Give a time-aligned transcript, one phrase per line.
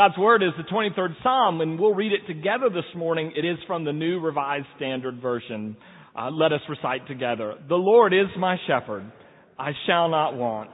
[0.00, 3.34] God's Word is the 23rd Psalm, and we'll read it together this morning.
[3.36, 5.76] It is from the New Revised Standard Version.
[6.18, 7.56] Uh, let us recite together.
[7.68, 9.12] The Lord is my shepherd.
[9.58, 10.70] I shall not want.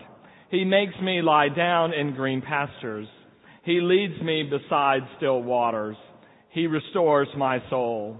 [0.52, 3.08] He makes me lie down in green pastures.
[3.64, 5.96] He leads me beside still waters.
[6.50, 8.18] He restores my soul.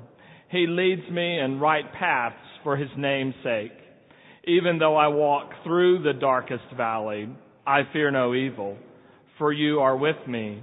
[0.51, 2.35] He leads me in right paths
[2.65, 3.71] for his name's sake.
[4.49, 7.29] Even though I walk through the darkest valley,
[7.65, 8.77] I fear no evil,
[9.39, 10.63] for you are with me.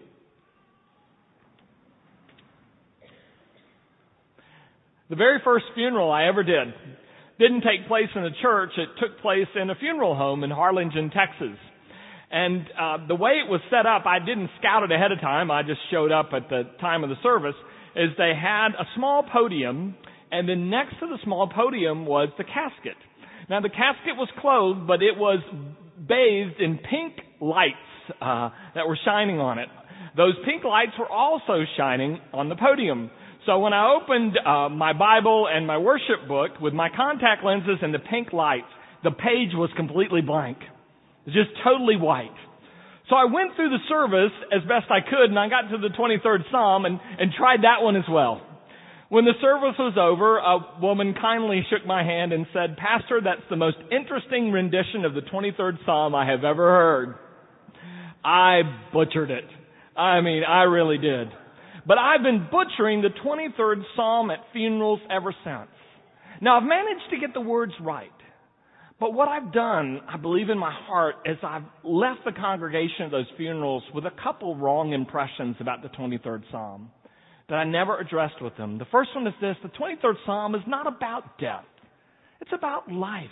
[5.11, 6.73] The very first funeral I ever did
[7.37, 8.69] didn't take place in a church.
[8.77, 11.59] It took place in a funeral home in Harlingen, Texas.
[12.31, 15.51] And uh, the way it was set up, I didn't scout it ahead of time.
[15.51, 17.55] I just showed up at the time of the service.
[17.93, 19.95] Is they had a small podium,
[20.31, 22.95] and then next to the small podium was the casket.
[23.49, 25.39] Now the casket was closed, but it was
[26.07, 27.75] bathed in pink lights
[28.21, 29.67] uh, that were shining on it.
[30.15, 33.11] Those pink lights were also shining on the podium.
[33.45, 37.79] So when I opened uh, my Bible and my worship book with my contact lenses
[37.81, 38.69] and the pink lights,
[39.03, 40.57] the page was completely blank.
[40.61, 42.35] It was just totally white.
[43.09, 45.89] So I went through the service as best I could and I got to the
[45.89, 48.41] 23rd Psalm and, and tried that one as well.
[49.09, 53.43] When the service was over, a woman kindly shook my hand and said, Pastor, that's
[53.49, 57.15] the most interesting rendition of the 23rd Psalm I have ever heard.
[58.23, 58.61] I
[58.93, 59.43] butchered it.
[59.97, 61.27] I mean, I really did.
[61.85, 65.69] But I've been butchering the 23rd Psalm at funerals ever since.
[66.41, 68.11] Now I've managed to get the words right.
[68.99, 73.11] But what I've done, I believe in my heart, is I've left the congregation of
[73.11, 76.91] those funerals with a couple wrong impressions about the 23rd Psalm
[77.49, 78.77] that I never addressed with them.
[78.77, 81.65] The first one is this, the 23rd Psalm is not about death.
[82.41, 83.25] It's about life.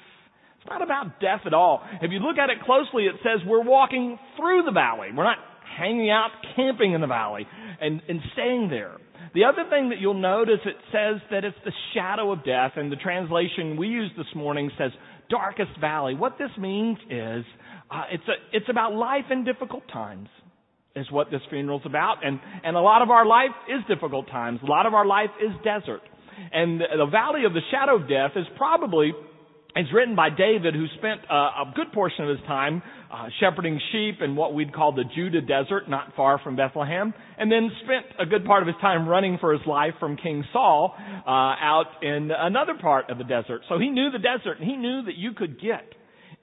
[0.57, 1.83] It's not about death at all.
[2.01, 5.09] If you look at it closely, it says we're walking through the valley.
[5.15, 5.37] We're not
[5.79, 7.47] hanging out camping in the valley
[7.79, 8.97] and, and staying there.
[9.33, 12.91] The other thing that you'll notice, it says that it's the shadow of death, and
[12.91, 14.91] the translation we used this morning says
[15.29, 16.15] darkest valley.
[16.15, 17.45] What this means is
[17.91, 20.27] uh, it's a, it's about life in difficult times.
[20.95, 24.59] Is what this funeral's about, and and a lot of our life is difficult times.
[24.63, 26.01] A lot of our life is desert,
[26.51, 29.13] and the, the valley of the shadow of death is probably
[29.75, 32.81] it's written by David, who spent uh, a good portion of his time
[33.11, 37.51] uh, shepherding sheep in what we'd call the Judah desert, not far from Bethlehem, and
[37.51, 40.95] then spent a good part of his time running for his life from King Saul
[40.97, 43.61] uh, out in another part of the desert.
[43.69, 45.85] So he knew the desert, and he knew that you could get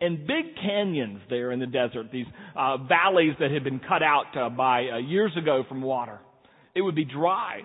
[0.00, 4.36] in big canyons there in the desert, these uh, valleys that had been cut out
[4.36, 6.20] uh, by uh, years ago from water.
[6.76, 7.62] It would be dry,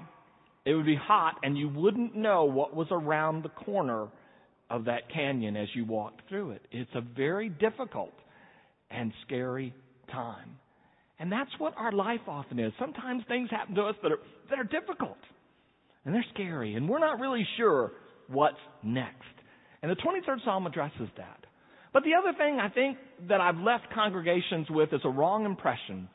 [0.65, 4.07] it would be hot, and you wouldn't know what was around the corner
[4.71, 6.61] of that canyon as you walk through it.
[6.71, 8.13] It's a very difficult
[8.89, 9.73] and scary
[10.11, 10.57] time.
[11.19, 12.71] And that's what our life often is.
[12.79, 15.17] Sometimes things happen to us that are, that are difficult
[16.03, 17.91] and they're scary, and we're not really sure
[18.27, 19.21] what's next.
[19.83, 21.45] And the 23rd Psalm addresses that.
[21.93, 22.97] But the other thing I think
[23.29, 26.09] that I've left congregations with is a wrong impression.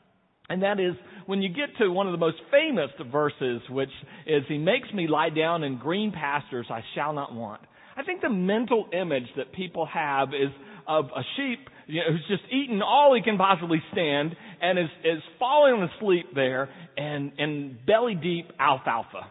[0.49, 3.91] And that is when you get to one of the most famous verses, which
[4.25, 7.61] is, He makes me lie down in green pastures I shall not want.
[7.97, 10.51] I think the mental image that people have is
[10.87, 14.89] of a sheep you know, who's just eaten all he can possibly stand and is,
[15.03, 19.27] is falling asleep there and, and belly deep alfalfa.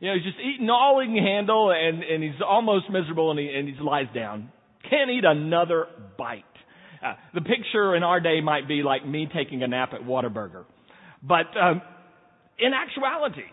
[0.00, 3.38] You know, he's just eating all he can handle and, and he's almost miserable and
[3.38, 4.50] he, and he lies down.
[4.88, 5.86] Can't eat another
[6.16, 6.44] bite.
[7.04, 10.64] Uh, the picture in our day might be like me taking a nap at Whataburger.
[11.22, 11.82] But um,
[12.58, 13.50] in actuality,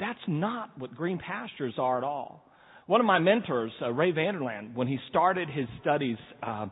[0.00, 2.47] that's not what green pastures are at all.
[2.88, 6.68] One of my mentors, uh, Ray Vander Laan, when he started his studies uh,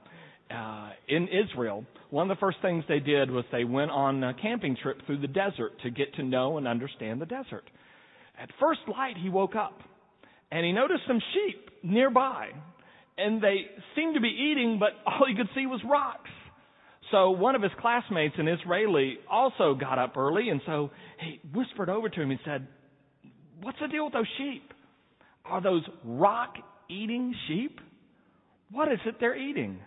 [0.50, 4.32] uh, in Israel, one of the first things they did was they went on a
[4.32, 7.64] camping trip through the desert to get to know and understand the desert.
[8.40, 9.78] At first light, he woke up
[10.50, 12.48] and he noticed some sheep nearby,
[13.18, 16.30] and they seemed to be eating, but all he could see was rocks.
[17.10, 21.90] So one of his classmates, an Israeli, also got up early, and so he whispered
[21.90, 22.66] over to him and said,
[23.60, 24.72] What's the deal with those sheep?
[25.48, 26.54] Are those rock
[26.88, 27.80] eating sheep?
[28.70, 29.78] What is it they're eating?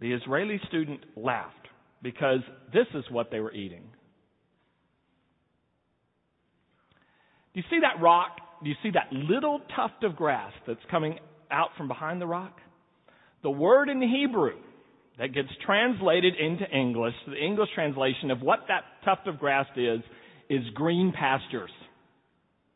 [0.00, 1.54] The Israeli student laughed
[2.02, 2.40] because
[2.72, 3.84] this is what they were eating.
[7.54, 11.18] Do you see that rock do you see that little tuft of grass that's coming
[11.50, 12.58] out from behind the rock?
[13.42, 14.56] The word in Hebrew
[15.18, 20.00] that gets translated into English, the English translation of what that tuft of grass is,
[20.48, 21.70] is green pastures.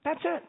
[0.04, 0.42] That's it.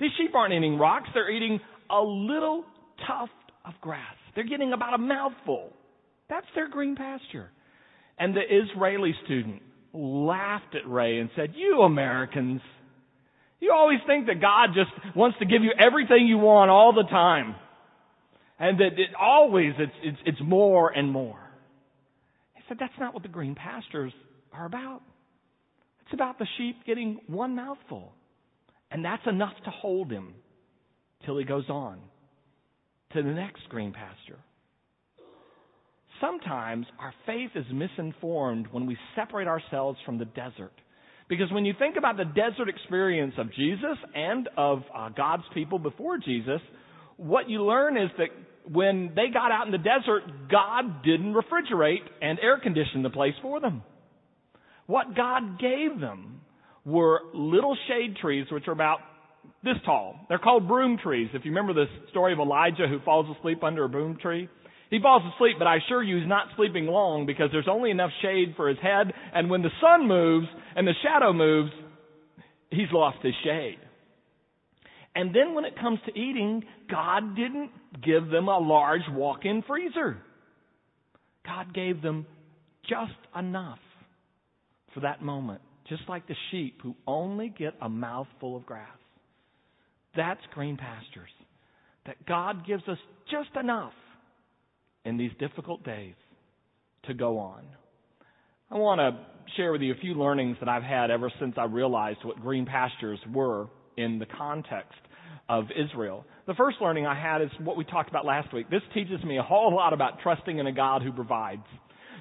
[0.00, 1.60] These sheep aren't eating rocks, they're eating
[1.90, 2.64] a little
[3.06, 3.32] tuft
[3.64, 4.14] of grass.
[4.34, 5.70] They're getting about a mouthful.
[6.28, 7.50] That's their green pasture.
[8.18, 9.62] And the Israeli student
[9.92, 12.60] laughed at Ray and said, You Americans,
[13.60, 17.08] you always think that God just wants to give you everything you want all the
[17.08, 17.54] time.
[18.58, 21.38] And that it always, it's, it's, it's more and more.
[22.54, 24.12] He said, That's not what the green pastures
[24.52, 25.02] are about.
[26.04, 28.12] It's about the sheep getting one mouthful.
[28.94, 30.34] And that's enough to hold him
[31.26, 31.98] till he goes on
[33.12, 34.38] to the next green pasture.
[36.20, 40.72] Sometimes our faith is misinformed when we separate ourselves from the desert.
[41.28, 45.80] Because when you think about the desert experience of Jesus and of uh, God's people
[45.80, 46.60] before Jesus,
[47.16, 48.28] what you learn is that
[48.70, 53.34] when they got out in the desert, God didn't refrigerate and air condition the place
[53.42, 53.82] for them.
[54.86, 56.42] What God gave them
[56.84, 58.98] were little shade trees, which are about
[59.62, 60.16] this tall.
[60.28, 61.28] They're called broom trees.
[61.32, 64.48] If you remember the story of Elijah who falls asleep under a broom tree,
[64.90, 68.10] he falls asleep, but I assure you he's not sleeping long because there's only enough
[68.22, 70.46] shade for his head, and when the sun moves
[70.76, 71.70] and the shadow moves,
[72.70, 73.78] he's lost his shade.
[75.16, 77.70] And then when it comes to eating, God didn't
[78.04, 80.18] give them a large walk-in freezer.
[81.46, 82.26] God gave them
[82.88, 83.78] just enough
[84.92, 88.88] for that moment, just like the sheep who only get a mouthful of grass.
[90.16, 91.30] That's green pastures.
[92.06, 92.98] That God gives us
[93.30, 93.92] just enough
[95.04, 96.14] in these difficult days
[97.06, 97.64] to go on.
[98.70, 101.64] I want to share with you a few learnings that I've had ever since I
[101.64, 104.98] realized what green pastures were in the context
[105.48, 106.24] of Israel.
[106.46, 108.70] The first learning I had is what we talked about last week.
[108.70, 111.66] This teaches me a whole lot about trusting in a God who provides.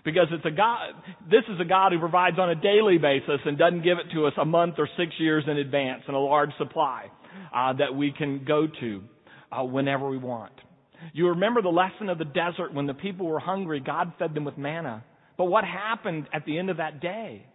[0.04, 0.92] Because it's a God,
[1.30, 4.26] this is a God who provides on a daily basis and doesn't give it to
[4.26, 7.06] us a month or six years in advance in a large supply
[7.56, 9.02] uh, that we can go to
[9.52, 10.54] uh, whenever we want.
[11.14, 14.46] You remember the lesson of the desert when the people were hungry, God fed them
[14.46, 15.04] with manna.
[15.38, 17.46] But what happened at the end of that day?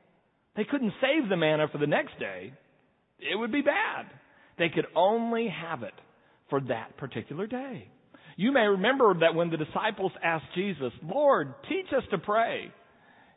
[0.56, 2.52] They couldn't save the manna for the next day.
[3.18, 4.06] It would be bad.
[4.58, 5.94] They could only have it
[6.50, 7.88] for that particular day.
[8.38, 12.72] You may remember that when the disciples asked Jesus, Lord, teach us to pray,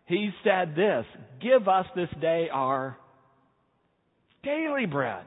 [0.05, 1.05] he said this,
[1.41, 2.95] give us this day our
[4.43, 5.25] daily bread.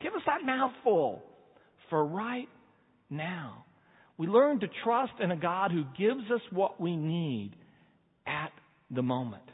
[0.00, 1.22] Give us that mouthful
[1.90, 2.48] for right
[3.10, 3.66] now.
[4.16, 7.52] We learn to trust in a God who gives us what we need
[8.26, 8.50] at
[8.90, 9.44] the moment.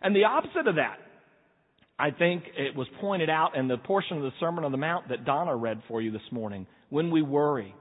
[0.00, 0.96] And the opposite of that,
[1.98, 5.10] I think it was pointed out in the portion of the Sermon on the Mount
[5.10, 6.66] that Donna read for you this morning.
[6.88, 7.74] When we worry,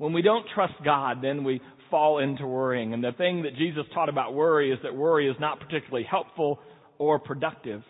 [0.00, 1.60] when we don't trust God, then we
[1.90, 2.94] fall into worrying.
[2.94, 6.58] And the thing that Jesus taught about worry is that worry is not particularly helpful
[6.96, 7.82] or productive.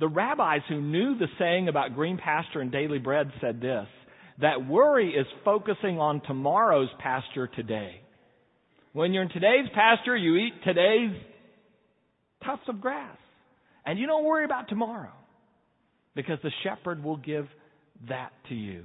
[0.00, 3.86] The rabbis who knew the saying about green pasture and daily bread said this
[4.40, 8.00] that worry is focusing on tomorrow's pasture today.
[8.94, 11.14] When you're in today's pasture, you eat today's
[12.46, 13.18] tufts of grass.
[13.84, 15.12] And you don't worry about tomorrow
[16.14, 17.46] because the shepherd will give
[18.08, 18.84] that to you.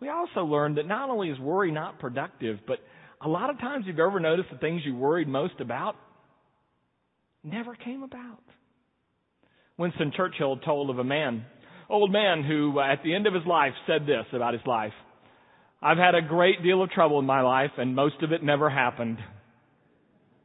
[0.00, 2.78] We also learned that not only is worry not productive, but
[3.20, 5.96] a lot of times you've ever noticed the things you worried most about
[7.42, 8.42] never came about.
[9.78, 11.44] Winston Churchill told of a man
[11.88, 14.92] old man who, uh, at the end of his life, said this about his life
[15.82, 18.70] I've had a great deal of trouble in my life, and most of it never
[18.70, 19.18] happened.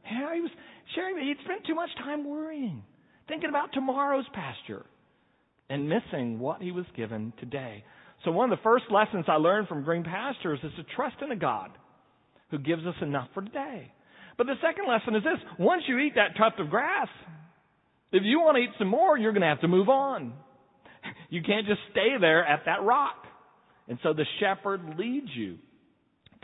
[0.04, 0.50] Yeah, he was
[0.94, 2.82] sharing that he'd spent too much time worrying,
[3.28, 4.84] thinking about tomorrow's pasture,
[5.70, 7.82] and missing what he was given today.
[8.24, 11.32] So, one of the first lessons I learned from Green Pastures is to trust in
[11.32, 11.70] a God
[12.50, 13.90] who gives us enough for today.
[14.38, 17.08] But the second lesson is this once you eat that tuft of grass,
[18.12, 20.32] if you want to eat some more, you're going to have to move on.
[21.30, 23.24] You can't just stay there at that rock.
[23.88, 25.56] And so the shepherd leads you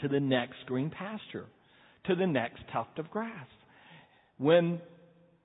[0.00, 1.44] to the next green pasture,
[2.06, 3.46] to the next tuft of grass.
[4.38, 4.80] When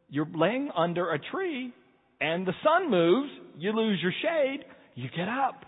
[0.09, 1.73] you're laying under a tree
[2.21, 5.65] and the sun moves, you lose your shade, you get up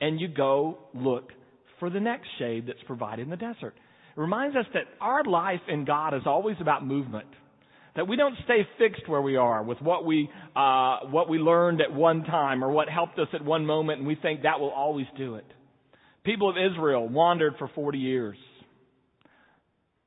[0.00, 1.30] and you go look
[1.78, 3.74] for the next shade that's provided in the desert.
[4.16, 7.28] It reminds us that our life in God is always about movement.
[7.96, 11.80] That we don't stay fixed where we are with what we, uh, what we learned
[11.80, 14.70] at one time or what helped us at one moment and we think that will
[14.70, 15.46] always do it.
[16.24, 18.36] People of Israel wandered for 40 years.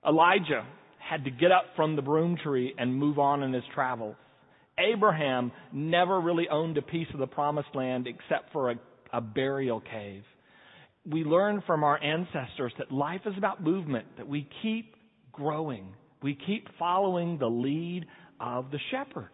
[0.07, 0.65] Elijah
[0.99, 4.15] had to get up from the broom tree and move on in his travels.
[4.77, 8.75] Abraham never really owned a piece of the promised land except for a,
[9.13, 10.23] a burial cave.
[11.09, 14.95] We learn from our ancestors that life is about movement, that we keep
[15.31, 15.93] growing.
[16.21, 18.05] We keep following the lead
[18.39, 19.29] of the shepherd.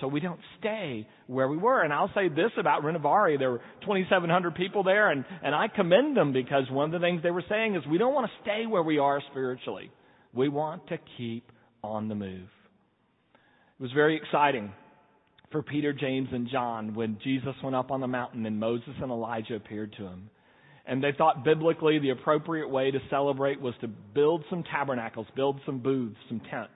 [0.00, 1.82] So we don't stay where we were.
[1.82, 3.38] And I'll say this about Renovaré.
[3.38, 7.22] There were 2,700 people there, and, and I commend them because one of the things
[7.22, 9.90] they were saying is we don't want to stay where we are spiritually.
[10.32, 11.52] We want to keep
[11.84, 12.48] on the move.
[13.78, 14.72] It was very exciting
[15.50, 19.10] for Peter, James, and John when Jesus went up on the mountain and Moses and
[19.10, 20.30] Elijah appeared to him.
[20.86, 25.60] And they thought biblically the appropriate way to celebrate was to build some tabernacles, build
[25.66, 26.72] some booths, some tents.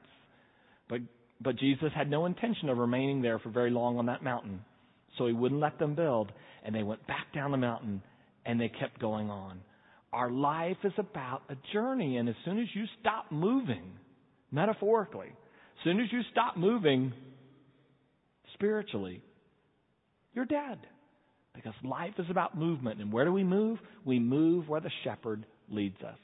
[0.89, 1.01] But,
[1.41, 4.61] but Jesus had no intention of remaining there for very long on that mountain.
[5.19, 6.33] So he wouldn't let them build.
[6.65, 8.03] And they went back down the mountain
[8.45, 9.61] and they kept going on.
[10.13, 12.19] Our life is about a journey.
[12.19, 13.85] And as soon as you stop moving,
[14.53, 17.13] metaphorically, as soon as you stop moving
[18.65, 19.21] spiritually,
[20.33, 20.79] you're dead.
[21.55, 23.01] Because life is about movement.
[23.01, 23.79] And where do we move?
[24.05, 26.19] We move where the shepherd leads us.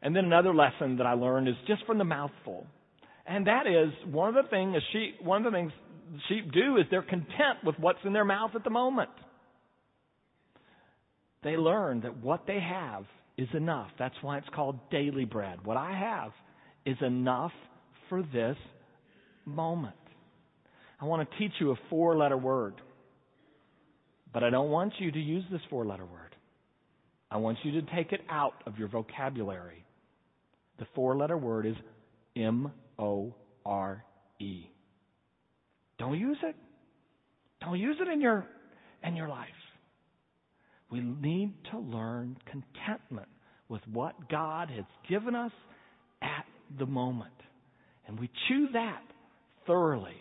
[0.00, 2.66] And then another lesson that I learned is just from the mouthful.
[3.26, 5.72] And that is one of the things sheep one of the things
[6.28, 9.10] sheep do is they're content with what's in their mouth at the moment.
[11.42, 13.04] They learn that what they have
[13.36, 13.88] is enough.
[13.98, 15.58] That's why it's called daily bread.
[15.64, 16.32] What I have
[16.86, 17.52] is enough
[18.08, 18.56] for this
[19.44, 19.94] moment.
[21.00, 22.74] I want to teach you a four letter word.
[24.32, 26.34] But I don't want you to use this four letter word.
[27.30, 29.84] I want you to take it out of your vocabulary.
[30.78, 31.74] The four letter word is
[32.36, 34.04] M O R
[34.40, 34.70] E.
[35.98, 36.56] Don't use it.
[37.60, 38.46] Don't use it in your
[39.02, 39.48] in your life.
[40.90, 43.28] We need to learn contentment
[43.68, 45.52] with what God has given us
[46.22, 46.46] at
[46.78, 47.34] the moment.
[48.06, 49.02] And we chew that
[49.66, 50.16] thoroughly.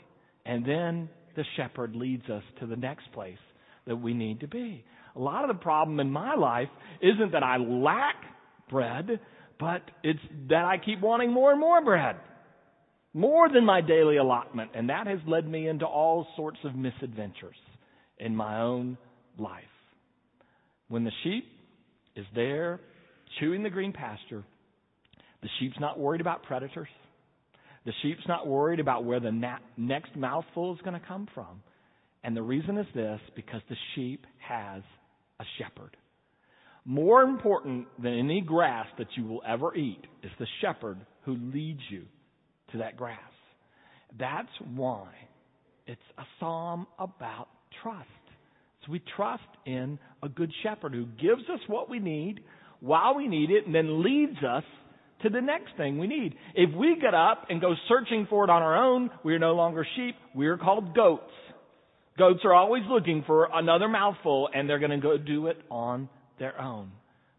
[0.48, 3.38] And then the shepherd leads us to the next place
[3.86, 4.84] that we need to be.
[5.16, 6.70] A lot of the problem in my life
[7.02, 8.16] isn't that I lack
[8.70, 9.20] bread,
[9.60, 12.16] but it's that I keep wanting more and more bread.
[13.14, 14.72] More than my daily allotment.
[14.74, 17.56] And that has led me into all sorts of misadventures
[18.18, 18.98] in my own
[19.38, 19.64] life.
[20.88, 21.46] When the sheep
[22.16, 22.80] is there
[23.40, 24.44] chewing the green pasture,
[25.42, 26.88] the sheep's not worried about predators.
[27.88, 31.64] The sheep's not worried about where the na- next mouthful is going to come from.
[32.22, 34.84] And the reason is this because the sheep has
[35.40, 35.96] a shepherd.
[36.84, 41.80] More important than any grass that you will ever eat is the shepherd who leads
[41.90, 42.04] you
[42.74, 43.20] to that grass.
[44.20, 45.08] That's why
[45.86, 47.48] it's a psalm about
[47.82, 48.10] trust.
[48.86, 52.42] So we trust in a good shepherd who gives us what we need
[52.82, 54.66] while we need it and then leads us
[55.24, 56.36] to the next thing we need.
[56.56, 59.54] If we get up and go searching for it on our own, we are no
[59.54, 60.16] longer sheep.
[60.36, 61.32] We are called goats.
[62.18, 66.10] Goats are always looking for another mouthful and they're going to go do it on
[66.40, 66.92] their own.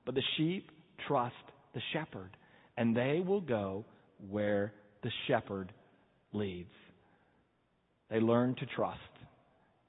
[0.05, 0.71] But the sheep
[1.07, 1.35] trust
[1.75, 2.31] the shepherd
[2.77, 3.85] and they will go
[4.29, 5.73] where the shepherd
[6.33, 6.71] leads.
[8.11, 8.99] They learn to trust.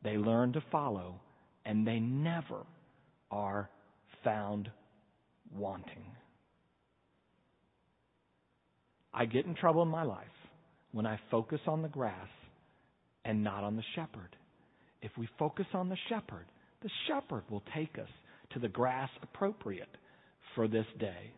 [0.03, 1.22] They learn to follow
[1.65, 2.65] and they never
[3.31, 3.69] are
[4.24, 4.69] found
[5.55, 6.05] wanting.
[9.13, 10.28] I get in trouble in my life
[10.92, 12.28] when I focus on the grass
[13.25, 14.36] and not on the shepherd.
[15.01, 16.46] If we focus on the shepherd,
[16.82, 18.10] the shepherd will take us
[18.54, 19.89] to the grass appropriate
[20.56, 21.32] for this day.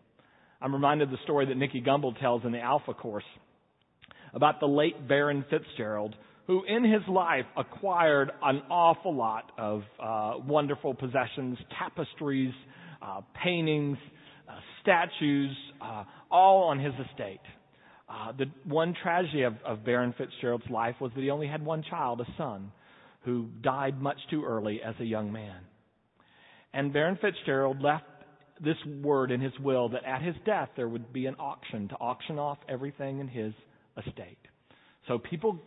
[0.61, 3.23] I'm reminded of the story that Nicky Gumbel tells in the Alpha course
[4.33, 6.15] about the late Baron Fitzgerald,
[6.47, 12.53] who in his life acquired an awful lot of uh, wonderful possessions, tapestries,
[13.01, 13.97] uh, paintings,
[14.47, 17.39] uh, statues, uh, all on his estate.
[18.11, 21.83] Uh, the one tragedy of, of Baron Fitzgerald's life was that he only had one
[21.89, 22.71] child, a son,
[23.23, 25.55] who died much too early as a young man.
[26.73, 28.03] And Baron Fitzgerald left
[28.63, 31.95] this word in his will that at his death there would be an auction to
[31.95, 33.53] auction off everything in his
[34.05, 34.37] estate.
[35.07, 35.59] So people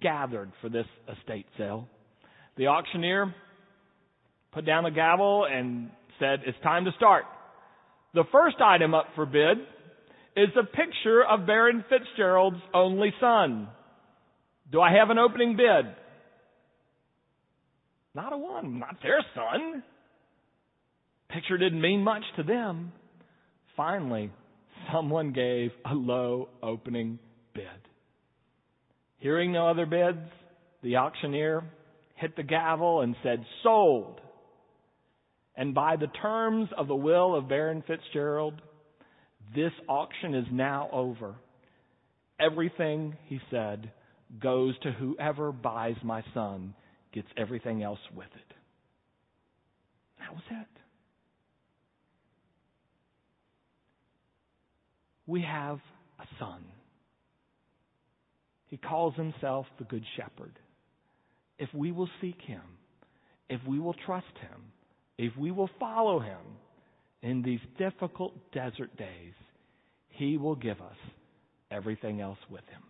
[0.00, 0.86] gathered for this
[1.18, 1.86] estate sale.
[2.56, 3.34] The auctioneer
[4.52, 7.24] put down the gavel and said, It's time to start.
[8.14, 9.58] The first item up for bid
[10.36, 13.68] is a picture of Baron Fitzgerald's only son.
[14.70, 15.94] Do I have an opening bid?
[18.14, 19.82] Not a one, not their son.
[21.28, 22.92] Picture didn't mean much to them.
[23.76, 24.30] Finally,
[24.92, 27.18] someone gave a low opening
[27.54, 27.64] bid.
[29.18, 30.26] Hearing no other bids,
[30.82, 31.64] the auctioneer
[32.16, 34.20] hit the gavel and said, Sold.
[35.56, 38.60] And by the terms of the will of Baron Fitzgerald,
[39.54, 41.34] this auction is now over.
[42.38, 43.90] Everything, he said,
[44.40, 46.74] goes to whoever buys my son,
[47.12, 48.54] gets everything else with it.
[50.20, 50.66] That was it.
[55.26, 55.78] We have
[56.18, 56.64] a son.
[58.66, 60.58] He calls himself the Good Shepherd.
[61.58, 62.62] If we will seek him,
[63.48, 64.72] if we will trust him,
[65.18, 66.38] if we will follow him
[67.22, 69.34] in these difficult desert days,
[70.08, 70.96] he will give us
[71.70, 72.82] everything else with him.